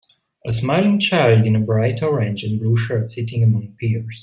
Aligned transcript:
A 0.47 0.51
smiling 0.51 0.99
child 0.99 1.45
in 1.45 1.55
a 1.55 1.59
bright 1.59 2.01
orange 2.01 2.41
and 2.43 2.59
blue 2.59 2.75
shirt 2.75 3.11
sitting 3.11 3.43
among 3.43 3.75
peers. 3.79 4.19